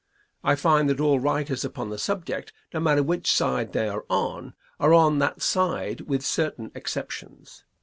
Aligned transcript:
I 0.43 0.55
find 0.55 0.89
that 0.89 0.99
all 0.99 1.19
writers 1.19 1.63
upon 1.63 1.91
the 1.91 1.99
subject, 1.99 2.51
no 2.73 2.79
matter 2.79 3.03
which 3.03 3.31
side 3.31 3.71
they 3.71 3.87
are 3.87 4.03
on, 4.09 4.55
are 4.79 4.95
on 4.95 5.19
that 5.19 5.43
side 5.43 6.01
with 6.09 6.25
certain 6.25 6.71
exceptions. 6.73 7.63